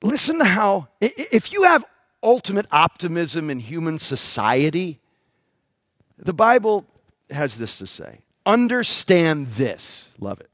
[0.04, 1.84] Listen to how, if you have
[2.22, 5.00] ultimate optimism in human society,
[6.18, 6.86] the Bible
[7.30, 10.50] has this to say Understand this, love it.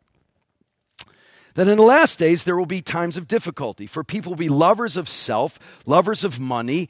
[1.54, 4.50] That in the last days there will be times of difficulty, for people will be
[4.50, 6.90] lovers of self, lovers of money,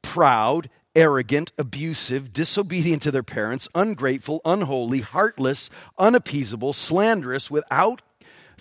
[0.00, 8.00] proud, arrogant, abusive, disobedient to their parents, ungrateful, unholy, heartless, unappeasable, slanderous, without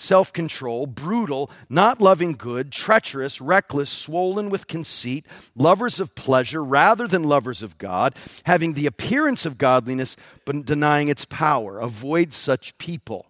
[0.01, 7.07] self control, brutal, not loving good, treacherous, reckless, swollen with conceit, lovers of pleasure rather
[7.07, 11.79] than lovers of God, having the appearance of godliness but denying its power.
[11.79, 13.27] Avoid such people.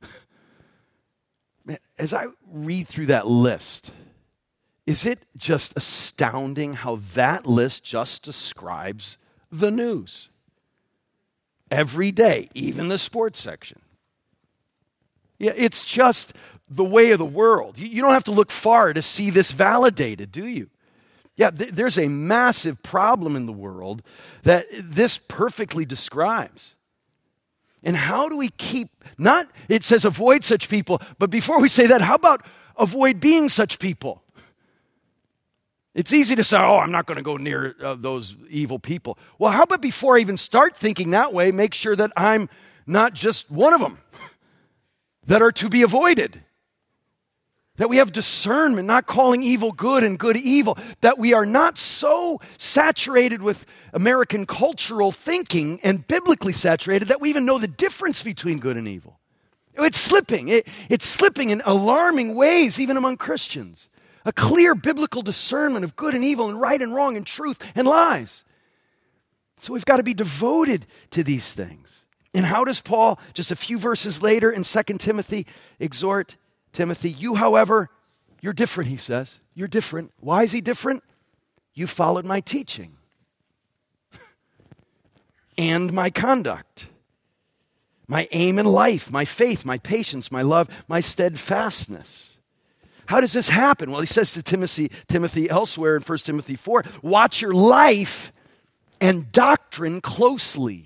[1.64, 3.92] Man, as I read through that list,
[4.86, 9.18] is it just astounding how that list just describes
[9.50, 10.30] the news?
[11.68, 13.80] Every day, even the sports section.
[15.38, 16.32] Yeah, it's just
[16.68, 17.78] the way of the world.
[17.78, 20.68] You, don't have to look far to see this validated, do you?
[21.36, 24.02] Yeah, th- there's a massive problem in the world
[24.42, 26.76] that this perfectly describes.
[27.82, 31.86] And how do we keep, not, it says avoid such people, but before we say
[31.86, 32.44] that, how about
[32.76, 34.22] avoid being such people?
[35.94, 39.18] It's easy to say, oh, I'm not going to go near uh, those evil people.
[39.38, 42.50] Well, how about before I even start thinking that way, make sure that I'm
[42.86, 43.98] not just one of them?
[45.26, 46.42] That are to be avoided.
[47.76, 50.78] That we have discernment, not calling evil good and good evil.
[51.02, 57.28] That we are not so saturated with American cultural thinking and biblically saturated that we
[57.28, 59.18] even know the difference between good and evil.
[59.74, 60.48] It's slipping.
[60.48, 63.90] It, it's slipping in alarming ways, even among Christians.
[64.24, 67.86] A clear biblical discernment of good and evil and right and wrong and truth and
[67.86, 68.44] lies.
[69.58, 72.05] So we've got to be devoted to these things.
[72.36, 75.46] And how does Paul, just a few verses later in 2 Timothy,
[75.80, 76.36] exhort
[76.70, 77.10] Timothy?
[77.10, 77.88] You, however,
[78.42, 79.40] you're different, he says.
[79.54, 80.12] You're different.
[80.20, 81.02] Why is he different?
[81.72, 82.98] You followed my teaching
[85.58, 86.88] and my conduct,
[88.06, 92.36] my aim in life, my faith, my patience, my love, my steadfastness.
[93.06, 93.90] How does this happen?
[93.90, 98.30] Well, he says to Timothy, Timothy elsewhere in 1 Timothy 4 watch your life
[99.00, 100.85] and doctrine doctrine closely.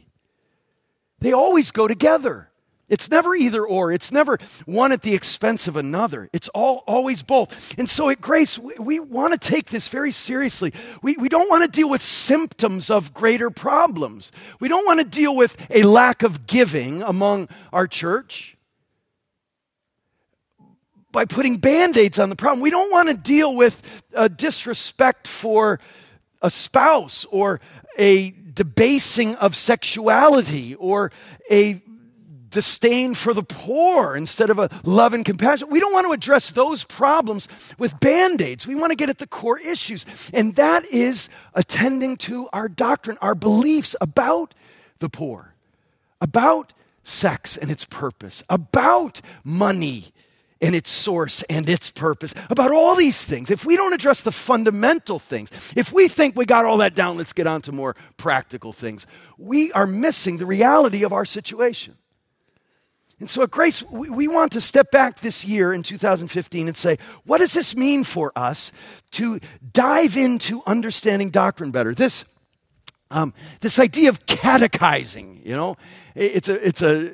[1.21, 2.51] They always go together.
[2.91, 3.93] It's never either or.
[3.93, 6.29] It's never one at the expense of another.
[6.33, 7.79] It's all always both.
[7.79, 10.75] And so at Grace, we, we want to take this very seriously.
[11.01, 14.33] We, we don't want to deal with symptoms of greater problems.
[14.59, 18.57] We don't want to deal with a lack of giving among our church
[21.13, 22.61] by putting band aids on the problem.
[22.61, 25.79] We don't want to deal with a disrespect for
[26.43, 27.61] a spouse or
[27.99, 31.13] a debasing of sexuality or
[31.51, 31.83] a
[32.51, 35.69] disdain for the poor instead of a love and compassion.
[35.71, 37.49] We don't want to address those problems
[37.79, 38.67] with band aids.
[38.67, 40.05] We want to get at the core issues.
[40.35, 44.55] And that is attending to our doctrine, our beliefs about
[44.99, 45.55] the poor,
[46.21, 46.73] about
[47.05, 50.13] sex and its purpose, about money
[50.61, 53.51] and its source and its purpose, about all these things.
[53.51, 57.17] If we don't address the fundamental things, if we think we got all that down,
[57.17, 59.07] let's get on to more practical things,
[59.39, 61.97] we are missing the reality of our situation.
[63.21, 66.97] And so at Grace, we, want to step back this year in 2015 and say,
[67.25, 68.73] what does this mean for us
[69.13, 69.41] to
[69.73, 71.95] dive into understanding doctrine better?
[71.95, 72.25] This,
[73.11, 75.77] um, this idea of catechizing, you know,
[76.15, 77.13] it's a, it's a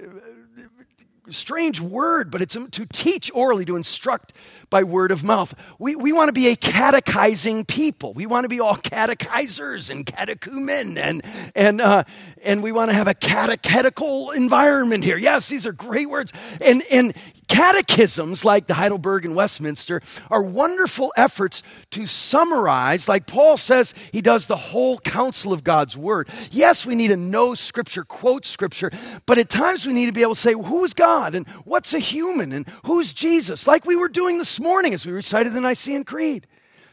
[1.30, 4.32] strange word, but it's to teach orally, to instruct
[4.70, 5.54] by word of mouth.
[5.78, 8.12] We, we want to be a catechizing people.
[8.12, 11.22] We want to be all catechizers and catechumen, and,
[11.54, 12.04] and, uh,
[12.42, 15.16] and we want to have a catechetical environment here.
[15.16, 16.32] Yes, these are great words.
[16.60, 17.14] And, and
[17.48, 24.20] catechisms like the Heidelberg and Westminster are wonderful efforts to summarize, like Paul says he
[24.20, 26.28] does the whole counsel of God's word.
[26.50, 28.90] Yes, we need to know scripture, quote scripture,
[29.26, 31.94] but at times we need to be able to say, who is God and what's
[31.94, 35.60] a human and who's Jesus, like we were doing this morning as we recited the
[35.60, 36.46] Nicene Creed.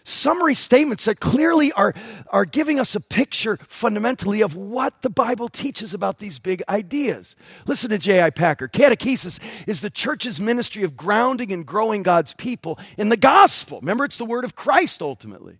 [0.03, 1.93] Summary statements that clearly are,
[2.29, 7.35] are giving us a picture fundamentally of what the Bible teaches about these big ideas.
[7.65, 8.31] Listen to J.I.
[8.31, 8.67] Packer.
[8.67, 13.79] Catechesis is the church's ministry of grounding and growing God's people in the gospel.
[13.79, 15.59] Remember, it's the word of Christ ultimately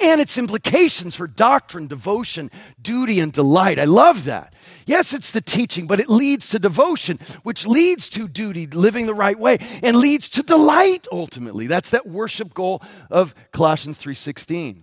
[0.00, 2.50] and its implications for doctrine, devotion,
[2.80, 3.78] duty, and delight.
[3.78, 4.54] I love that.
[4.90, 9.14] Yes, it's the teaching, but it leads to devotion, which leads to duty, living the
[9.14, 11.68] right way, and leads to delight ultimately.
[11.68, 14.82] That's that worship goal of Colossians 3:16.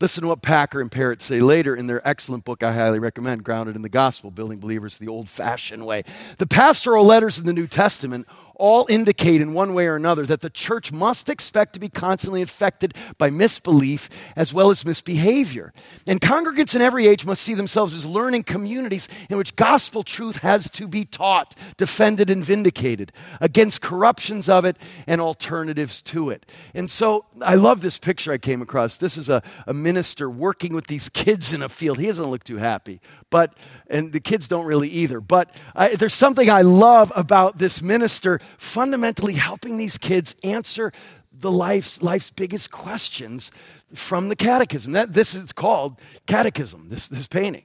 [0.00, 3.44] Listen to what Packer and Parrett say later in their excellent book I highly recommend,
[3.44, 6.02] Grounded in the Gospel, Building Believers the Old Fashioned Way.
[6.38, 8.26] The pastoral letters in the New Testament
[8.56, 12.40] all indicate in one way or another that the church must expect to be constantly
[12.40, 15.72] infected by misbelief as well as misbehavior.
[16.06, 20.38] And congregants in every age must see themselves as learning communities in which gospel truth
[20.38, 24.76] has to be taught, defended, and vindicated against corruptions of it
[25.06, 26.46] and alternatives to it.
[26.74, 28.96] And so I love this picture I came across.
[28.96, 31.98] This is a, a minister working with these kids in a field.
[31.98, 33.00] He doesn't look too happy,
[33.30, 33.54] but,
[33.88, 35.20] and the kids don't really either.
[35.20, 40.92] But I, there's something I love about this minister fundamentally helping these kids answer
[41.32, 43.50] the life's, life's biggest questions
[43.94, 44.92] from the catechism.
[44.92, 47.64] That, this is called catechism, this, this painting.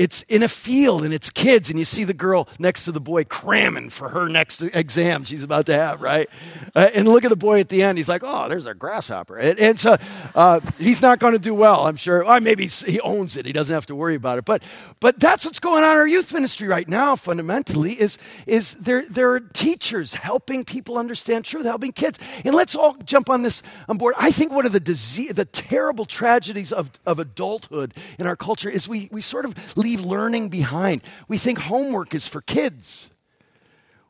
[0.00, 3.02] It's in a field and it's kids, and you see the girl next to the
[3.02, 6.26] boy cramming for her next exam she's about to have, right?
[6.74, 7.98] Uh, and look at the boy at the end.
[7.98, 9.36] He's like, oh, there's a grasshopper.
[9.36, 9.98] And, and so
[10.34, 12.24] uh, he's not going to do well, I'm sure.
[12.24, 13.44] Or maybe he owns it.
[13.44, 14.46] He doesn't have to worry about it.
[14.46, 14.62] But,
[15.00, 19.04] but that's what's going on in our youth ministry right now, fundamentally, is, is there,
[19.10, 22.18] there are teachers helping people understand truth, helping kids.
[22.42, 24.14] And let's all jump on this on board.
[24.16, 28.70] I think one of the, disease, the terrible tragedies of, of adulthood in our culture
[28.70, 31.02] is we, we sort of leave learning behind.
[31.28, 33.10] We think homework is for kids.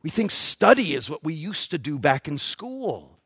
[0.02, 3.18] We think study is what we used to do back in school.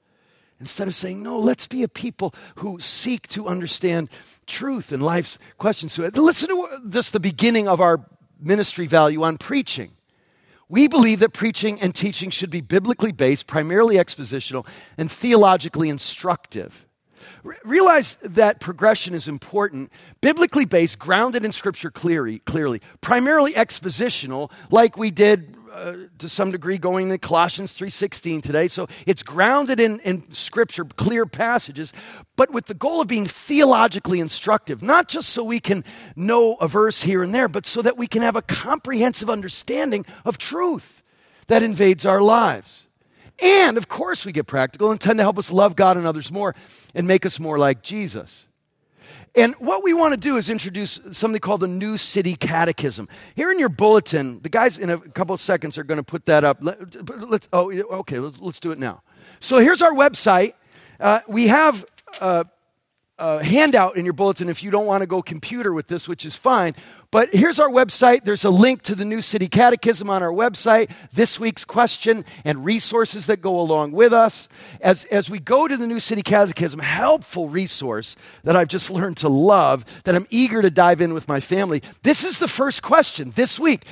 [0.60, 4.08] Instead of saying, no, let's be a people who seek to understand
[4.46, 5.92] truth and life's questions.
[5.92, 8.06] So listen to just the beginning of our
[8.40, 9.92] ministry value on preaching.
[10.68, 16.86] We believe that preaching and teaching should be biblically based, primarily expositional, and theologically instructive
[17.64, 24.96] realize that progression is important, biblically based, grounded in Scripture clearly, clearly primarily expositional, like
[24.96, 28.68] we did uh, to some degree going to Colossians 3.16 today.
[28.68, 31.92] So it's grounded in, in Scripture, clear passages,
[32.36, 36.68] but with the goal of being theologically instructive, not just so we can know a
[36.68, 41.02] verse here and there, but so that we can have a comprehensive understanding of truth
[41.48, 42.83] that invades our lives.
[43.40, 46.30] And of course, we get practical and tend to help us love God and others
[46.30, 46.54] more
[46.94, 48.46] and make us more like Jesus.
[49.36, 53.08] And what we want to do is introduce something called the New City Catechism.
[53.34, 56.26] Here in your bulletin, the guys in a couple of seconds are going to put
[56.26, 56.58] that up.
[56.60, 59.02] Let, oh, okay, let's, let's, do it now.
[59.40, 60.54] So here's our website.
[61.00, 61.84] Uh, we have
[62.20, 62.44] uh,
[63.18, 66.34] handout in your bulletin if you don't want to go computer with this, which is
[66.34, 66.74] fine.
[67.12, 68.24] But here's our website.
[68.24, 72.64] There's a link to the New City Catechism on our website, this week's question, and
[72.64, 74.48] resources that go along with us.
[74.80, 79.18] As, as we go to the New City Catechism, helpful resource that I've just learned
[79.18, 81.82] to love, that I'm eager to dive in with my family.
[82.02, 83.84] This is the first question this week.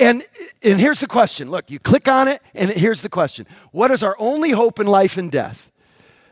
[0.00, 0.26] And,
[0.62, 4.02] and here's the question look, you click on it, and here's the question What is
[4.02, 5.70] our only hope in life and death?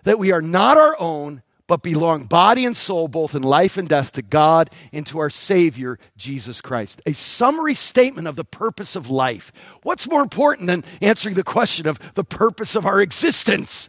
[0.05, 3.89] That we are not our own but belong body and soul, both in life and
[3.89, 7.01] death, to God and to our Savior, Jesus Christ.
[7.07, 9.53] A summary statement of the purpose of life.
[9.83, 13.89] What's more important than answering the question of the purpose of our existence?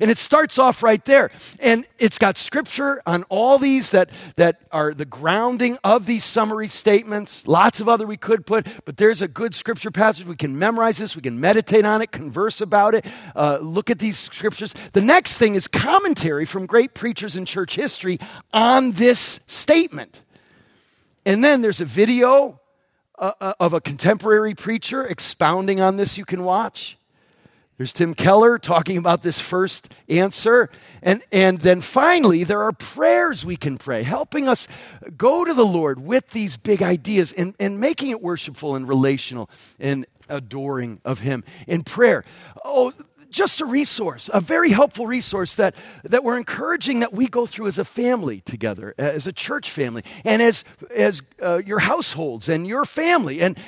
[0.00, 1.30] And it starts off right there.
[1.58, 6.68] And it's got scripture on all these that, that are the grounding of these summary
[6.68, 7.46] statements.
[7.48, 10.26] Lots of other we could put, but there's a good scripture passage.
[10.26, 13.98] We can memorize this, we can meditate on it, converse about it, uh, look at
[13.98, 14.74] these scriptures.
[14.92, 18.18] The next thing is commentary from great preachers in church history
[18.52, 20.22] on this statement.
[21.24, 22.60] And then there's a video
[23.18, 26.97] uh, uh of a contemporary preacher expounding on this you can watch.
[27.78, 30.68] There's Tim Keller talking about this first answer.
[31.00, 34.66] And, and then finally, there are prayers we can pray, helping us
[35.16, 39.48] go to the Lord with these big ideas and, and making it worshipful and relational
[39.78, 42.24] and adoring of Him in prayer.
[42.64, 42.92] Oh,
[43.30, 45.74] just a resource, a very helpful resource that,
[46.04, 50.02] that we're encouraging that we go through as a family together, as a church family,
[50.24, 50.64] and as,
[50.94, 53.40] as uh, your households and your family.
[53.40, 53.58] And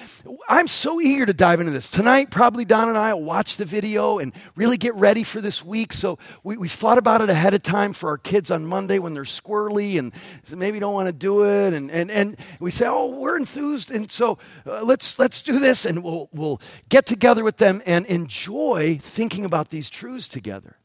[0.49, 1.91] I'm so eager to dive into this.
[1.91, 5.65] Tonight, probably Don and I will watch the video and really get ready for this
[5.65, 5.93] week.
[5.93, 9.15] So we, we've thought about it ahead of time for our kids on Monday when
[9.15, 10.13] they're squirrely and
[10.55, 11.75] maybe don't want to do it.
[11.75, 13.91] And, and, and we say, oh, we're enthused.
[13.91, 15.85] And so uh, let's, let's do this.
[15.85, 20.77] And we'll, we'll get together with them and enjoy thinking about these truths together.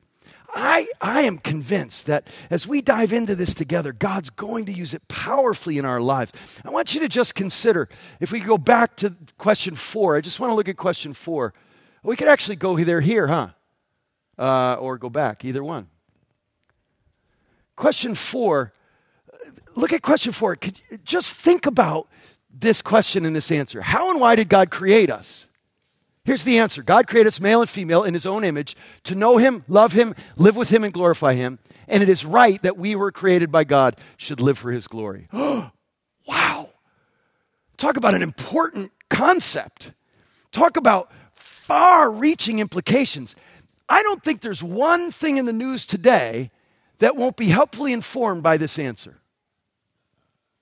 [0.56, 4.94] I, I am convinced that as we dive into this together, God's going to use
[4.94, 6.34] it powerfully in our lives.
[6.64, 7.90] I want you to just consider
[8.20, 11.54] if we go back to question four, I just want to look at question four.
[12.04, 13.50] We could actually go there here, huh?
[14.38, 15.88] Uh, or go back, either one.
[17.76, 18.74] Question four,
[19.76, 20.56] look at question four.
[20.56, 22.08] Could, just think about
[22.50, 23.82] this question and this answer.
[23.82, 25.48] How and why did God create us?
[26.26, 29.38] Here's the answer God created us male and female in his own image to know
[29.38, 31.60] him, love him, live with him, and glorify him.
[31.88, 35.28] And it is right that we were created by God should live for his glory.
[35.32, 36.72] wow.
[37.78, 39.92] Talk about an important concept.
[40.52, 43.36] Talk about far reaching implications.
[43.88, 46.50] I don't think there's one thing in the news today
[46.98, 49.20] that won't be helpfully informed by this answer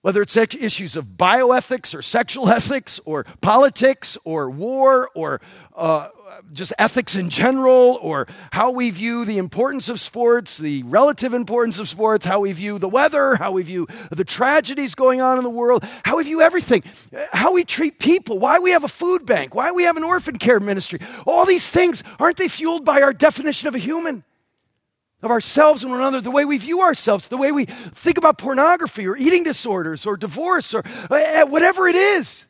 [0.04, 5.40] whether it's issues of bioethics or sexual ethics or politics or war or
[5.76, 6.10] uh,
[6.52, 11.80] just ethics in general or how we view the importance of sports, the relative importance
[11.80, 15.44] of sports, how we view the weather, how we view the tragedies going on in
[15.44, 16.84] the world, how we view everything,
[17.32, 20.38] how we treat people, why we have a food bank, why we have an orphan
[20.38, 21.00] care ministry.
[21.26, 24.26] All these things, aren't they fueled by our definition of a human?
[25.24, 28.38] Of ourselves and one another, the way we view ourselves, the way we think about
[28.38, 32.46] pornography or eating disorders or divorce or uh, uh, whatever it is.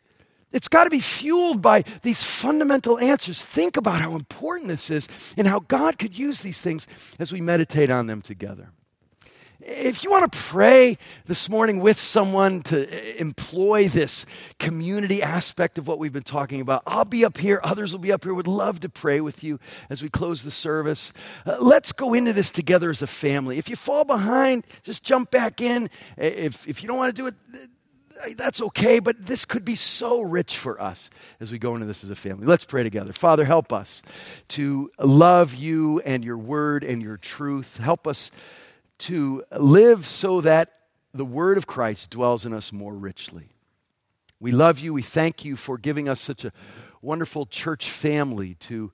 [0.52, 3.44] It's got to be fueled by these fundamental answers.
[3.44, 5.08] Think about how important this is
[5.38, 8.72] and how God could use these things as we meditate on them together.
[9.66, 14.26] If you want to pray this morning with someone to employ this
[14.60, 17.62] community aspect of what we've been talking about, I'll be up here.
[17.64, 18.34] Others will be up here.
[18.34, 19.60] Would love to pray with you
[19.90, 21.14] as we close the service.
[21.46, 23.58] Uh, let's go into this together as a family.
[23.58, 25.90] If you fall behind, just jump back in.
[26.18, 27.36] If, if you don't want to do it,
[28.36, 31.10] that's okay, but this could be so rich for us
[31.40, 32.46] as we go into this as a family.
[32.46, 33.14] Let's pray together.
[33.14, 34.02] Father, help us
[34.50, 37.78] to love you and your word and your truth.
[37.78, 38.30] Help us
[39.00, 40.72] to live so that
[41.14, 43.50] the word of Christ dwells in us more richly.
[44.40, 44.94] We love you.
[44.94, 46.52] We thank you for giving us such a
[47.02, 48.92] wonderful church family to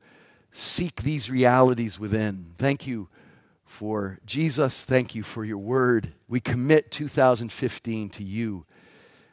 [0.51, 2.53] seek these realities within.
[2.57, 3.07] Thank you
[3.65, 4.83] for Jesus.
[4.83, 6.13] Thank you for your word.
[6.27, 8.65] We commit 2015 to you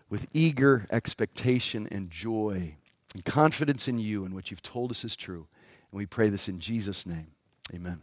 [0.08, 2.76] with eager expectation and joy
[3.14, 5.48] and confidence in you and what you've told us is true.
[5.90, 7.28] And we pray this in Jesus' name.
[7.74, 8.00] Amen.